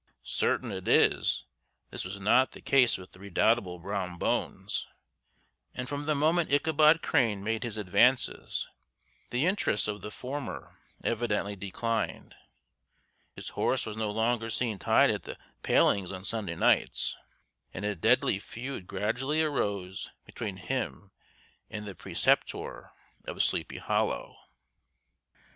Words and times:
Certain 0.23 0.71
it 0.71 0.87
is, 0.87 1.45
this 1.91 2.03
was 2.05 2.19
not 2.19 2.53
the 2.53 2.59
case 2.61 2.97
with 2.97 3.11
the 3.11 3.19
redoubtable 3.19 3.77
Brom 3.77 4.17
Bones; 4.17 4.87
and 5.75 5.87
from 5.87 6.07
the 6.07 6.15
moment 6.15 6.51
Ichabod 6.51 7.03
Crane 7.03 7.43
made 7.43 7.61
his 7.61 7.77
advances, 7.77 8.67
the 9.29 9.45
interests 9.45 9.87
of 9.87 10.01
the 10.01 10.09
former 10.09 10.79
evidently 11.03 11.55
declined; 11.55 12.33
his 13.35 13.49
horse 13.49 13.85
was 13.85 13.95
no 13.95 14.09
longer 14.09 14.49
seen 14.49 14.79
tied 14.79 15.11
at 15.11 15.21
the 15.21 15.37
palings 15.61 16.11
on 16.11 16.25
Sunday 16.25 16.55
nights, 16.55 17.15
and 17.71 17.85
a 17.85 17.93
deadly 17.93 18.39
feud 18.39 18.87
gradually 18.87 19.43
arose 19.43 20.09
between 20.25 20.55
him 20.57 21.11
and 21.69 21.85
the 21.85 21.93
preceptor 21.93 22.89
of 23.25 23.43
Sleepy 23.43 23.77
Hollow. 23.77 24.35